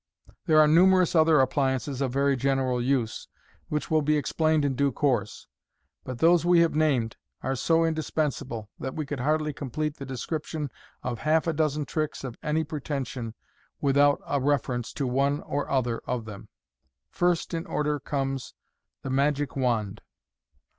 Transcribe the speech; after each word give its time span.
There 0.47 0.59
are 0.59 0.67
numerous 0.67 1.13
other 1.13 1.39
appliances 1.41 2.01
of 2.01 2.11
very 2.11 2.35
general 2.35 2.81
use, 2.81 3.27
which 3.69 3.91
will 3.91 4.01
be 4.01 4.17
explained 4.17 4.65
in 4.65 4.73
due 4.73 4.91
course, 4.91 5.45
but 6.03 6.17
those 6.17 6.43
we 6.43 6.61
have 6.61 6.73
named 6.73 7.17
are 7.43 7.55
so 7.55 7.81
indis 7.81 8.09
pensable 8.11 8.67
that 8.79 8.95
we 8.95 9.05
could 9.05 9.19
hardly 9.19 9.53
complete 9.53 9.97
the 9.97 10.05
description 10.07 10.71
of 11.03 11.19
half 11.19 11.45
a 11.45 11.53
dozen 11.53 11.85
tricks 11.85 12.23
of 12.23 12.35
any 12.41 12.63
pretension 12.63 13.35
without 13.79 14.19
a 14.25 14.41
reference 14.41 14.91
to 14.93 15.05
one 15.05 15.39
or 15.41 15.69
other 15.69 15.99
of 16.07 16.25
them. 16.25 16.49
First 17.11 17.53
in 17.53 17.67
order 17.67 17.99
comes 17.99 18.55
THE 19.03 19.09
MAOIC 19.11 19.55
WAND. 19.55 20.01